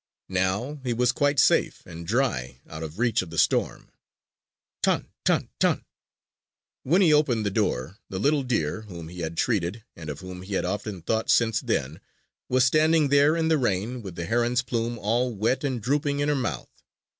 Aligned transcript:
Now 0.29 0.79
he 0.83 0.93
was 0.93 1.11
quite 1.11 1.37
safe 1.39 1.85
and 1.85 2.07
dry 2.07 2.59
out 2.67 2.81
of 2.81 2.97
reach 2.97 3.21
of 3.21 3.29
the 3.29 3.37
storm. 3.37 3.91
"Tan! 4.81 5.09
Tan! 5.23 5.49
Tan!" 5.59 5.83
When 6.81 7.03
he 7.03 7.13
opened 7.13 7.45
the 7.45 7.51
door, 7.51 7.99
the 8.09 8.17
little 8.17 8.41
deer, 8.41 8.81
whom 8.81 9.09
he 9.09 9.19
had 9.19 9.37
treated 9.37 9.83
and 9.95 10.09
of 10.09 10.21
whom 10.21 10.41
he 10.41 10.55
had 10.55 10.65
often 10.65 11.03
thought 11.03 11.29
since 11.29 11.61
then, 11.61 11.99
was 12.49 12.65
standing 12.65 13.09
there 13.09 13.35
in 13.37 13.47
the 13.47 13.59
rain, 13.59 14.01
with 14.01 14.15
the 14.15 14.25
heron's 14.25 14.63
plume, 14.63 14.97
all 14.97 15.35
wet 15.35 15.63
and 15.63 15.79
drooping, 15.83 16.19
in 16.19 16.29
her 16.29 16.35
mouth. 16.35 16.69